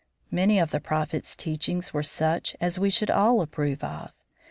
Many 0.31 0.57
of 0.57 0.71
the 0.71 0.79
Prophet's 0.79 1.35
teachings 1.35 1.93
were 1.93 2.01
such 2.01 2.55
as 2.59 2.79
we 2.79 2.89
should 2.89 3.11
all 3.11 3.39
approve 3.39 3.83
of. 3.83 4.11